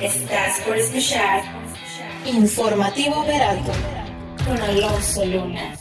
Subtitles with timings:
[0.00, 1.42] Estás por escuchar
[2.26, 3.72] Informativo Veralto
[4.46, 5.74] con Alonso Luna.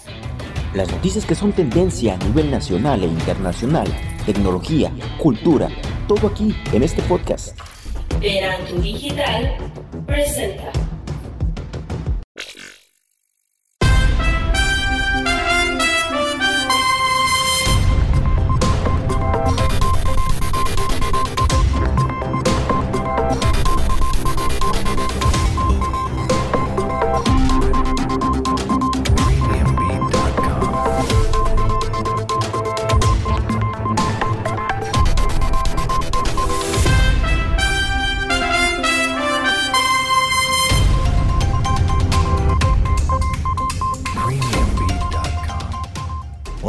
[0.73, 3.87] Las noticias que son tendencia a nivel nacional e internacional,
[4.25, 4.89] tecnología,
[5.21, 5.67] cultura,
[6.07, 7.59] todo aquí en este podcast.
[8.21, 9.57] Veralto Digital
[10.07, 10.71] presenta.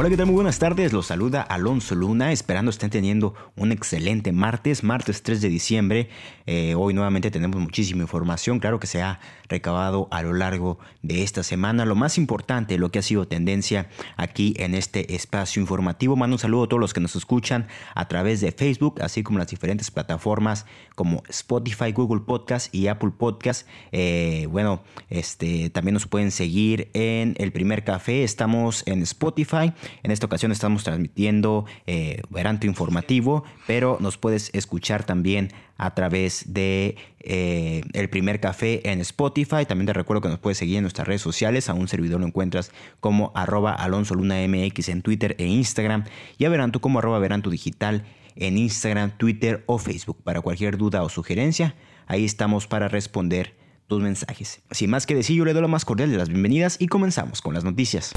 [0.07, 0.93] Muy buenas tardes.
[0.93, 6.09] Los saluda Alonso Luna, esperando estén teniendo un excelente martes, martes 3 de diciembre.
[6.47, 11.25] Eh, hoy nuevamente tenemos muchísima información, claro que se ha recabado a lo largo de
[11.25, 11.85] esta semana.
[11.85, 16.15] Lo más importante, lo que ha sido tendencia aquí en este espacio informativo.
[16.15, 19.41] Mando un saludo a todos los que nos escuchan a través de Facebook, así como
[19.41, 23.67] las diferentes plataformas como Spotify, Google Podcast y Apple Podcast.
[23.91, 28.23] Eh, bueno, este, también nos pueden seguir en El Primer Café.
[28.23, 29.73] Estamos en Spotify.
[30.03, 36.53] En esta ocasión estamos transmitiendo eh, Veranto Informativo, pero nos puedes escuchar también a través
[36.53, 39.67] de eh, El Primer Café en Spotify.
[39.67, 41.69] También te recuerdo que nos puedes seguir en nuestras redes sociales.
[41.69, 46.05] A un servidor lo encuentras como arroba Alonso Luna MX en Twitter e Instagram.
[46.39, 48.05] Y a Veranto como arroba Veranto Digital
[48.37, 50.23] en Instagram, Twitter o Facebook.
[50.23, 51.75] Para cualquier duda o sugerencia,
[52.07, 53.55] ahí estamos para responder
[53.87, 54.61] tus mensajes.
[54.71, 57.41] Sin más que decir, yo le doy la más cordial de las bienvenidas y comenzamos
[57.41, 58.13] con las noticias.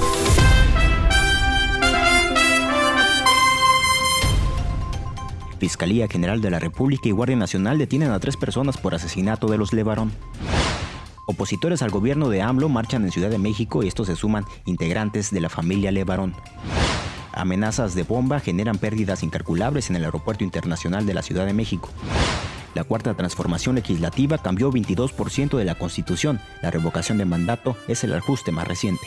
[5.60, 9.58] Fiscalía General de la República y Guardia Nacional detienen a tres personas por asesinato de
[9.58, 10.10] los Levarón.
[11.26, 15.30] Opositores al gobierno de AMLO marchan en Ciudad de México y estos se suman integrantes
[15.30, 16.34] de la familia Levarón.
[17.32, 21.90] Amenazas de bomba generan pérdidas incalculables en el Aeropuerto Internacional de la Ciudad de México.
[22.74, 26.40] La cuarta transformación legislativa cambió 22% de la Constitución.
[26.62, 29.06] La revocación de mandato es el ajuste más reciente.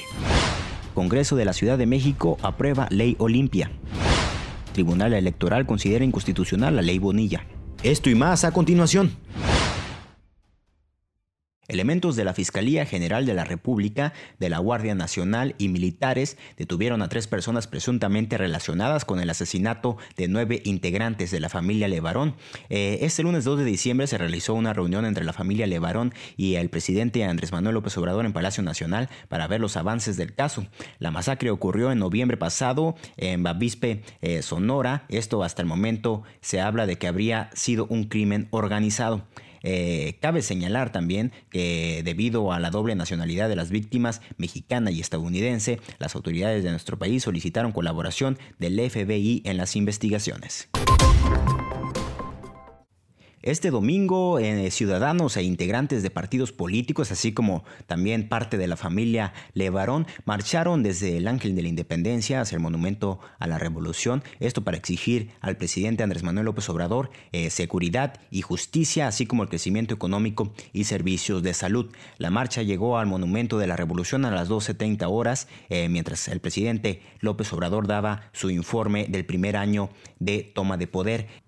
[0.93, 3.71] Congreso de la Ciudad de México aprueba Ley Olimpia.
[4.73, 7.45] Tribunal Electoral considera inconstitucional la ley Bonilla.
[7.83, 9.11] Esto y más a continuación.
[11.69, 17.01] Elementos de la Fiscalía General de la República, de la Guardia Nacional y militares detuvieron
[17.01, 22.35] a tres personas presuntamente relacionadas con el asesinato de nueve integrantes de la familia Levarón.
[22.69, 26.55] Eh, este lunes 2 de diciembre se realizó una reunión entre la familia Levarón y
[26.55, 30.67] el presidente Andrés Manuel López Obrador en Palacio Nacional para ver los avances del caso.
[30.99, 35.05] La masacre ocurrió en noviembre pasado en Bavispe, eh, Sonora.
[35.07, 39.25] Esto hasta el momento se habla de que habría sido un crimen organizado.
[39.63, 44.99] Eh, cabe señalar también que debido a la doble nacionalidad de las víctimas, mexicana y
[44.99, 50.69] estadounidense, las autoridades de nuestro país solicitaron colaboración del FBI en las investigaciones.
[53.43, 58.77] Este domingo, eh, ciudadanos e integrantes de partidos políticos, así como también parte de la
[58.77, 64.23] familia Levarón, marcharon desde el Ángel de la Independencia hacia el Monumento a la Revolución,
[64.39, 69.43] esto para exigir al presidente Andrés Manuel López Obrador eh, seguridad y justicia, así como
[69.43, 71.91] el crecimiento económico y servicios de salud.
[72.19, 76.39] La marcha llegó al Monumento de la Revolución a las 12.30 horas, eh, mientras el
[76.39, 79.89] presidente López Obrador daba su informe del primer año
[80.19, 81.42] de toma de poder.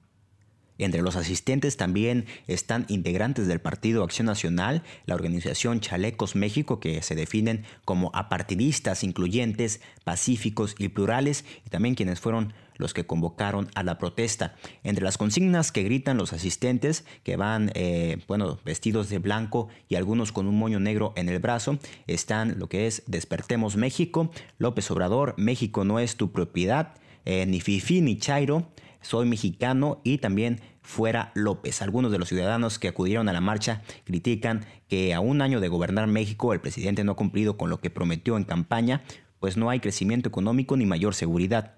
[0.78, 7.02] Entre los asistentes también están integrantes del Partido Acción Nacional, la organización Chalecos México, que
[7.02, 13.70] se definen como apartidistas, incluyentes, pacíficos y plurales, y también quienes fueron los que convocaron
[13.76, 14.56] a la protesta.
[14.84, 19.96] Entre las consignas que gritan los asistentes, que van eh, bueno, vestidos de blanco y
[19.96, 24.90] algunos con un moño negro en el brazo, están lo que es Despertemos México, López
[24.92, 28.68] Obrador, México no es tu propiedad, eh, ni Fifi ni Chairo,
[29.06, 31.82] soy mexicano y también fuera López.
[31.82, 35.68] Algunos de los ciudadanos que acudieron a la marcha critican que a un año de
[35.68, 39.04] gobernar México el presidente no ha cumplido con lo que prometió en campaña,
[39.40, 41.76] pues no hay crecimiento económico ni mayor seguridad.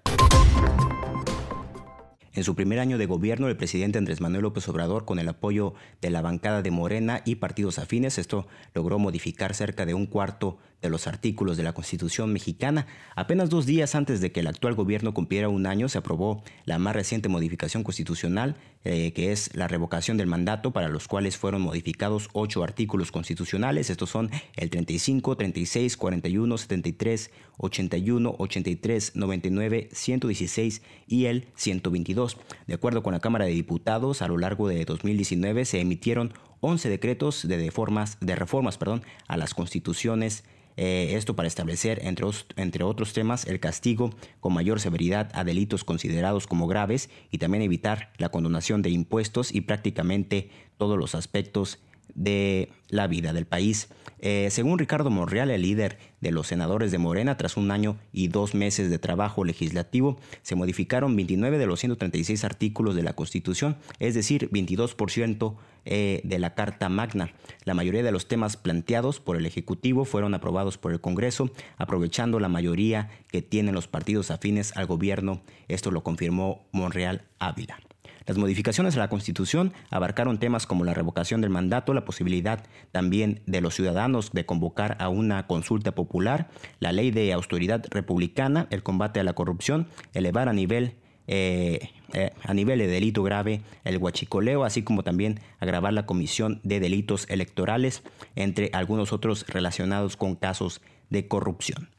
[2.32, 5.74] En su primer año de gobierno, el presidente Andrés Manuel López Obrador, con el apoyo
[6.00, 10.58] de la bancada de Morena y partidos afines, esto logró modificar cerca de un cuarto
[10.82, 12.86] de los artículos de la Constitución mexicana.
[13.16, 16.78] Apenas dos días antes de que el actual gobierno cumpliera un año, se aprobó la
[16.78, 21.62] más reciente modificación constitucional, eh, que es la revocación del mandato, para los cuales fueron
[21.62, 23.90] modificados ocho artículos constitucionales.
[23.90, 32.36] Estos son el 35, 36, 41, 73, 81, 83, 99, 116 y el 122 2022.
[32.66, 36.88] De acuerdo con la Cámara de Diputados, a lo largo de 2019 se emitieron 11
[36.88, 40.44] decretos de, reformas, de reformas perdón, a las constituciones
[40.80, 42.24] eh, esto para establecer, entre,
[42.54, 47.62] entre otros temas, el castigo con mayor severidad a delitos considerados como graves y también
[47.62, 51.80] evitar la condonación de impuestos y prácticamente todos los aspectos
[52.14, 53.88] de la vida del país.
[54.20, 58.28] Eh, según Ricardo Monreal, el líder de los senadores de Morena, tras un año y
[58.28, 63.76] dos meses de trabajo legislativo, se modificaron 29 de los 136 artículos de la Constitución,
[64.00, 67.32] es decir, 22% eh, de la Carta Magna.
[67.64, 72.40] La mayoría de los temas planteados por el Ejecutivo fueron aprobados por el Congreso, aprovechando
[72.40, 75.42] la mayoría que tienen los partidos afines al gobierno.
[75.68, 77.78] Esto lo confirmó Monreal Ávila.
[78.26, 83.40] Las modificaciones a la Constitución abarcaron temas como la revocación del mandato, la posibilidad también
[83.46, 86.48] de los ciudadanos de convocar a una consulta popular,
[86.80, 90.96] la ley de autoridad republicana, el combate a la corrupción, elevar a nivel
[91.30, 96.58] eh, eh, a nivel de delito grave el huachicoleo, así como también agravar la comisión
[96.64, 98.02] de delitos electorales,
[98.34, 101.90] entre algunos otros relacionados con casos de corrupción.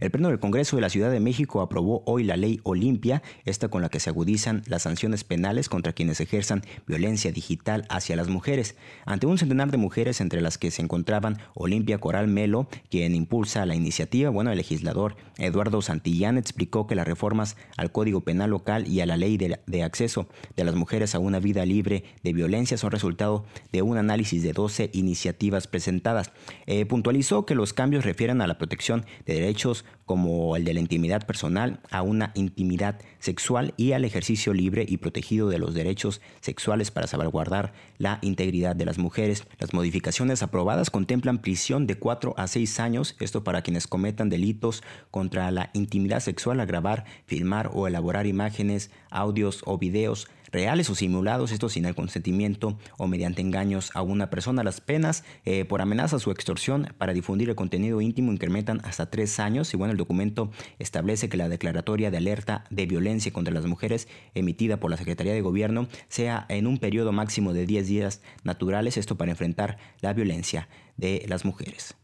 [0.00, 3.66] El Pleno del Congreso de la Ciudad de México aprobó hoy la ley Olimpia, esta
[3.66, 8.28] con la que se agudizan las sanciones penales contra quienes ejerzan violencia digital hacia las
[8.28, 8.76] mujeres.
[9.06, 13.66] Ante un centenar de mujeres entre las que se encontraban Olimpia Coral Melo, quien impulsa
[13.66, 18.86] la iniciativa, bueno, el legislador Eduardo Santillán explicó que las reformas al Código Penal local
[18.86, 22.78] y a la ley de, acceso de las mujeres a una vida libre de violencia
[22.78, 26.30] son resultado de un análisis de 12 iniciativas presentadas.
[26.66, 30.80] Eh, puntualizó que los cambios refieren a la protección de derechos como el de la
[30.80, 36.22] intimidad personal, a una intimidad sexual y al ejercicio libre y protegido de los derechos
[36.40, 39.44] sexuales para salvaguardar la integridad de las mujeres.
[39.58, 44.82] Las modificaciones aprobadas contemplan prisión de 4 a 6 años, esto para quienes cometan delitos
[45.10, 50.94] contra la intimidad sexual a grabar, filmar o elaborar imágenes, audios o videos reales o
[50.94, 54.62] simulados, esto sin el consentimiento o mediante engaños a una persona.
[54.62, 59.40] Las penas eh, por amenazas o extorsión para difundir el contenido íntimo incrementan hasta tres
[59.40, 63.66] años y bueno, el documento establece que la declaratoria de alerta de violencia contra las
[63.66, 68.22] mujeres emitida por la Secretaría de Gobierno sea en un periodo máximo de 10 días
[68.44, 71.94] naturales, esto para enfrentar la violencia de las mujeres.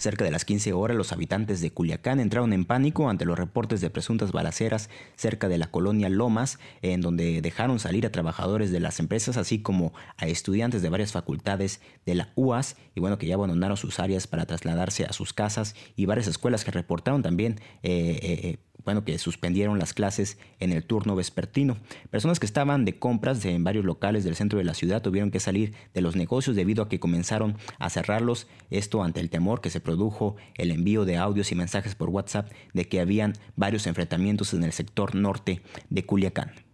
[0.00, 3.82] Cerca de las 15 horas, los habitantes de Culiacán entraron en pánico ante los reportes
[3.82, 8.80] de presuntas balaceras cerca de la colonia Lomas, en donde dejaron salir a trabajadores de
[8.80, 13.26] las empresas, así como a estudiantes de varias facultades de la UAS, y bueno, que
[13.26, 17.60] ya abandonaron sus áreas para trasladarse a sus casas, y varias escuelas que reportaron también
[17.82, 18.58] eh, eh, eh
[18.90, 21.76] bueno, que suspendieron las clases en el turno vespertino.
[22.10, 25.38] Personas que estaban de compras en varios locales del centro de la ciudad tuvieron que
[25.38, 29.70] salir de los negocios debido a que comenzaron a cerrarlos, esto ante el temor que
[29.70, 34.54] se produjo el envío de audios y mensajes por WhatsApp de que habían varios enfrentamientos
[34.54, 36.69] en el sector norte de Culiacán.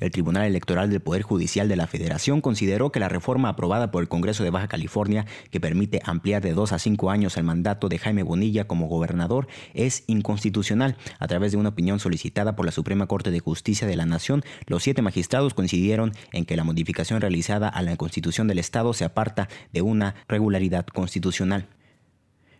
[0.00, 4.02] El Tribunal Electoral del Poder Judicial de la Federación consideró que la reforma aprobada por
[4.02, 7.88] el Congreso de Baja California, que permite ampliar de dos a cinco años el mandato
[7.88, 10.96] de Jaime Bonilla como gobernador, es inconstitucional.
[11.18, 14.44] A través de una opinión solicitada por la Suprema Corte de Justicia de la Nación,
[14.66, 19.04] los siete magistrados coincidieron en que la modificación realizada a la Constitución del Estado se
[19.04, 21.68] aparta de una regularidad constitucional.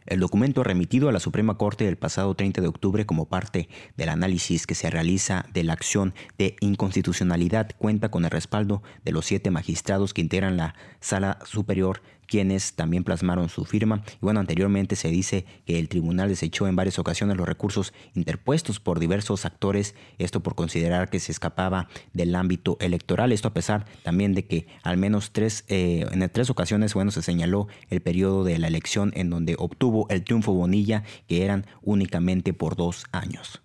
[0.07, 4.09] El documento remitido a la Suprema Corte el pasado 30 de octubre como parte del
[4.09, 9.27] análisis que se realiza de la acción de inconstitucionalidad cuenta con el respaldo de los
[9.27, 14.03] siete magistrados que integran la Sala Superior quienes también plasmaron su firma.
[14.15, 18.81] Y bueno, anteriormente se dice que el tribunal desechó en varias ocasiones los recursos interpuestos
[18.81, 23.87] por diversos actores, esto por considerar que se escapaba del ámbito electoral, esto a pesar
[24.03, 28.45] también de que al menos tres, eh, en tres ocasiones, bueno, se señaló el periodo
[28.45, 33.63] de la elección en donde obtuvo el triunfo Bonilla, que eran únicamente por dos años.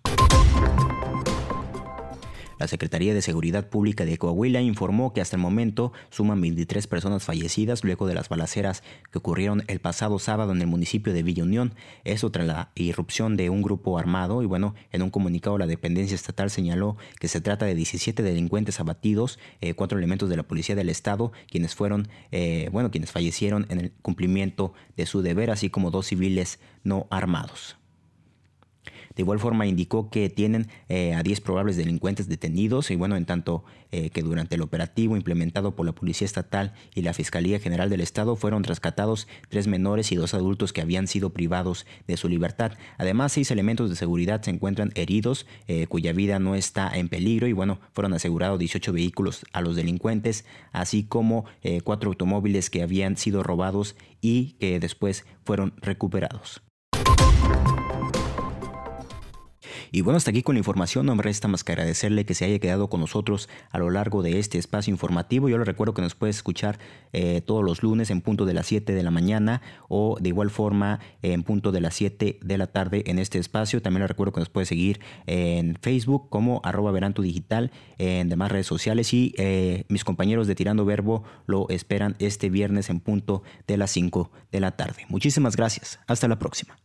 [2.62, 7.24] La Secretaría de Seguridad Pública de Coahuila informó que hasta el momento suman 23 personas
[7.24, 11.42] fallecidas luego de las balaceras que ocurrieron el pasado sábado en el municipio de Villa
[11.42, 11.74] Unión.
[12.04, 16.14] Eso tras la irrupción de un grupo armado y bueno, en un comunicado la dependencia
[16.14, 20.76] estatal señaló que se trata de 17 delincuentes abatidos, eh, cuatro elementos de la policía
[20.76, 25.68] del estado, quienes fueron, eh, bueno, quienes fallecieron en el cumplimiento de su deber, así
[25.68, 27.81] como dos civiles no armados.
[29.14, 33.26] De igual forma indicó que tienen eh, a 10 probables delincuentes detenidos y bueno, en
[33.26, 37.90] tanto eh, que durante el operativo implementado por la Policía Estatal y la Fiscalía General
[37.90, 42.28] del Estado fueron rescatados tres menores y dos adultos que habían sido privados de su
[42.28, 42.72] libertad.
[42.96, 47.46] Además, seis elementos de seguridad se encuentran heridos, eh, cuya vida no está en peligro
[47.46, 51.44] y bueno, fueron asegurados 18 vehículos a los delincuentes, así como
[51.84, 56.62] cuatro automóviles que habían sido robados y que después fueron recuperados.
[59.94, 61.04] Y bueno, hasta aquí con la información.
[61.04, 64.22] No me resta más que agradecerle que se haya quedado con nosotros a lo largo
[64.22, 65.50] de este espacio informativo.
[65.50, 66.78] Yo le recuerdo que nos puede escuchar
[67.12, 70.48] eh, todos los lunes en punto de las 7 de la mañana o de igual
[70.48, 73.82] forma en punto de las 7 de la tarde en este espacio.
[73.82, 78.50] También le recuerdo que nos puede seguir en Facebook como arroba veranto digital, en demás
[78.50, 83.42] redes sociales y eh, mis compañeros de Tirando Verbo lo esperan este viernes en punto
[83.66, 85.04] de las 5 de la tarde.
[85.10, 86.00] Muchísimas gracias.
[86.06, 86.78] Hasta la próxima.